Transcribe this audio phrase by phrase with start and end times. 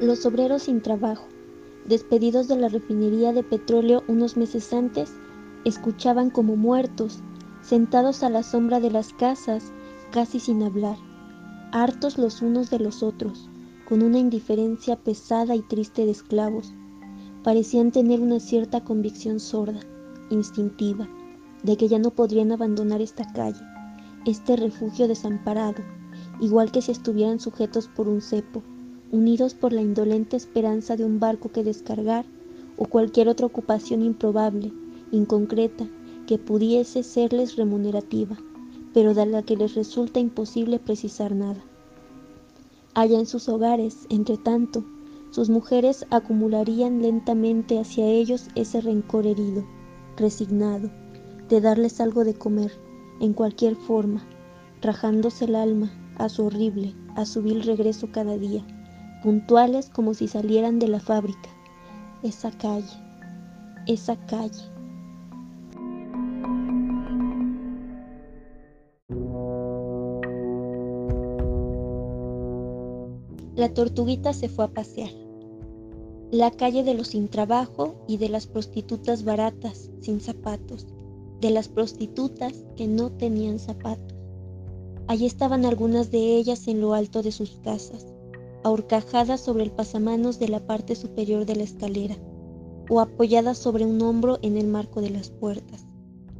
[0.00, 1.26] Los obreros sin trabajo,
[1.84, 5.12] despedidos de la refinería de petróleo unos meses antes,
[5.64, 7.18] escuchaban como muertos,
[7.62, 9.72] sentados a la sombra de las casas,
[10.12, 10.96] casi sin hablar,
[11.72, 13.50] hartos los unos de los otros,
[13.88, 16.72] con una indiferencia pesada y triste de esclavos.
[17.42, 19.80] Parecían tener una cierta convicción sorda,
[20.30, 21.08] instintiva,
[21.64, 23.66] de que ya no podrían abandonar esta calle,
[24.26, 25.82] este refugio desamparado,
[26.40, 28.62] igual que si estuvieran sujetos por un cepo,
[29.10, 32.24] unidos por la indolente esperanza de un barco que descargar
[32.76, 34.72] o cualquier otra ocupación improbable,
[35.10, 35.86] inconcreta,
[36.26, 38.36] que pudiese serles remunerativa,
[38.92, 41.62] pero de la que les resulta imposible precisar nada.
[42.94, 44.84] Allá en sus hogares, entre tanto,
[45.30, 49.64] sus mujeres acumularían lentamente hacia ellos ese rencor herido,
[50.16, 50.90] resignado,
[51.48, 52.72] de darles algo de comer,
[53.20, 54.26] en cualquier forma,
[54.80, 58.64] rajándose el alma a su horrible, a su vil regreso cada día,
[59.22, 61.50] puntuales como si salieran de la fábrica.
[62.22, 62.96] Esa calle,
[63.86, 64.62] esa calle.
[73.54, 75.10] La tortuguita se fue a pasear.
[76.30, 80.86] La calle de los sin trabajo y de las prostitutas baratas, sin zapatos,
[81.40, 84.16] de las prostitutas que no tenían zapatos.
[85.08, 88.06] Allí estaban algunas de ellas en lo alto de sus casas,
[88.68, 92.16] ahorcajadas sobre el pasamanos de la parte superior de la escalera,
[92.90, 95.86] o apoyadas sobre un hombro en el marco de las puertas,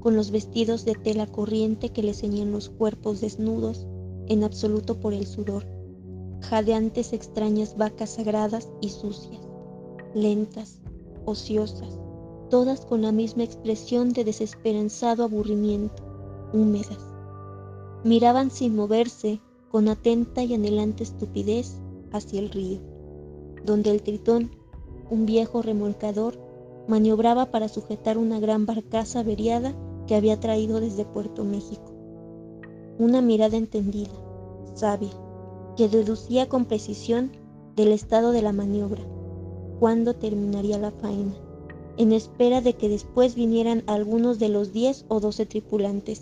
[0.00, 3.86] con los vestidos de tela corriente que les ceñían los cuerpos desnudos,
[4.28, 5.66] en absoluto por el sudor,
[6.40, 9.42] jadeantes extrañas vacas sagradas y sucias,
[10.14, 10.80] lentas,
[11.24, 11.98] ociosas,
[12.50, 16.04] todas con la misma expresión de desesperanzado aburrimiento,
[16.52, 16.98] húmedas.
[18.04, 21.80] Miraban sin moverse, con atenta y anhelante estupidez,
[22.12, 22.80] hacia el río,
[23.64, 24.50] donde el tritón,
[25.10, 26.38] un viejo remolcador,
[26.88, 29.74] maniobraba para sujetar una gran barcaza averiada
[30.06, 31.92] que había traído desde Puerto México.
[32.98, 34.10] Una mirada entendida,
[34.74, 35.10] sabia,
[35.76, 37.32] que deducía con precisión
[37.76, 39.02] del estado de la maniobra,
[39.78, 41.34] cuándo terminaría la faena,
[41.96, 46.20] en espera de que después vinieran algunos de los diez o doce tripulantes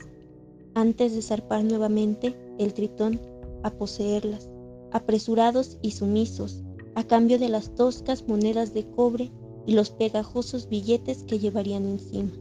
[0.74, 3.20] antes de zarpar nuevamente el tritón
[3.62, 4.49] a poseerlas,
[4.92, 6.62] apresurados y sumisos,
[6.94, 9.30] a cambio de las toscas monedas de cobre
[9.66, 12.32] y los pegajosos billetes que llevarían encima.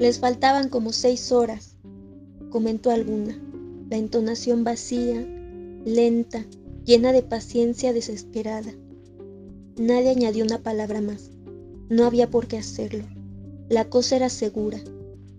[0.00, 1.76] Les faltaban como seis horas,
[2.50, 3.38] comentó alguna,
[3.90, 5.20] la entonación vacía,
[5.84, 6.46] lenta,
[6.86, 8.72] llena de paciencia desesperada.
[9.76, 11.29] Nadie añadió una palabra más.
[11.90, 13.02] No había por qué hacerlo.
[13.68, 14.78] La cosa era segura.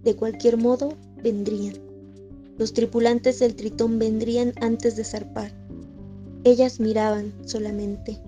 [0.04, 1.76] De cualquier modo, vendrían.
[2.58, 5.54] Los tripulantes del tritón vendrían antes de zarpar.
[6.44, 8.20] Ellas miraban solamente.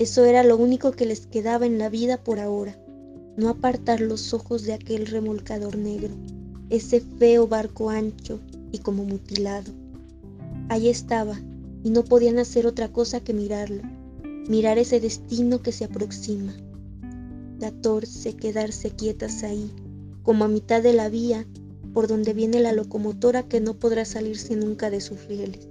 [0.00, 2.76] Eso era lo único que les quedaba en la vida por ahora.
[3.36, 6.14] No apartar los ojos de aquel remolcador negro,
[6.68, 8.40] ese feo barco ancho
[8.72, 9.70] y como mutilado.
[10.68, 11.38] Allí estaba,
[11.84, 13.82] y no podían hacer otra cosa que mirarlo,
[14.48, 16.52] mirar ese destino que se aproxima.
[17.58, 19.70] Catorce quedarse quietas ahí,
[20.22, 21.46] como a mitad de la vía
[21.96, 25.66] por donde viene la locomotora que no podrá salirse nunca de sus rieles.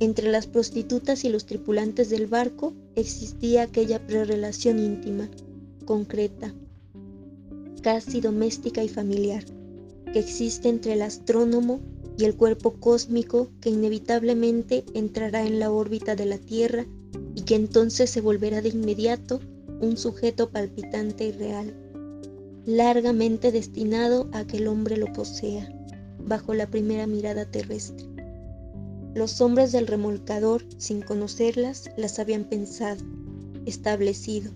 [0.00, 5.30] Entre las prostitutas y los tripulantes del barco existía aquella prerelación íntima,
[5.84, 6.52] concreta,
[7.82, 9.44] casi doméstica y familiar,
[10.12, 11.80] que existe entre el astrónomo
[12.18, 16.86] y el cuerpo cósmico que inevitablemente entrará en la órbita de la Tierra
[17.34, 19.40] y que entonces se volverá de inmediato
[19.80, 21.74] un sujeto palpitante y real,
[22.66, 25.68] largamente destinado a que el hombre lo posea,
[26.18, 28.06] bajo la primera mirada terrestre.
[29.14, 33.02] Los hombres del remolcador, sin conocerlas, las habían pensado,
[33.66, 34.52] establecido,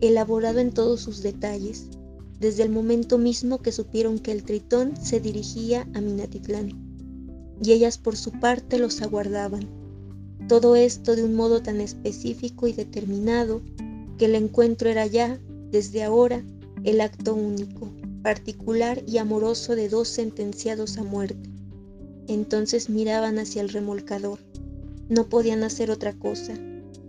[0.00, 1.86] elaborado en todos sus detalles,
[2.38, 6.86] desde el momento mismo que supieron que el tritón se dirigía a Minatitlán
[7.62, 9.68] y ellas por su parte los aguardaban.
[10.48, 13.62] Todo esto de un modo tan específico y determinado
[14.16, 15.40] que el encuentro era ya,
[15.70, 16.42] desde ahora,
[16.84, 17.92] el acto único,
[18.22, 21.48] particular y amoroso de dos sentenciados a muerte.
[22.28, 24.38] Entonces miraban hacia el remolcador.
[25.08, 26.54] No podían hacer otra cosa.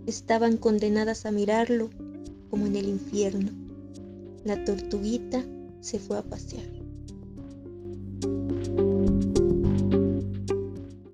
[0.06, 1.90] Estaban condenadas a mirarlo
[2.50, 3.50] como en el infierno.
[4.44, 5.44] La tortuguita
[5.80, 6.77] se fue a pasear.